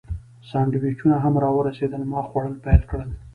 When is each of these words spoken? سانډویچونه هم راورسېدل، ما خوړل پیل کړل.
سانډویچونه 0.49 1.15
هم 1.23 1.33
راورسېدل، 1.43 2.01
ما 2.11 2.21
خوړل 2.27 2.55
پیل 2.63 2.81
کړل. 2.89 3.09